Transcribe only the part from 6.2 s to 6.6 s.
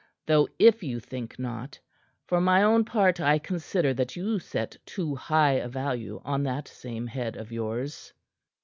on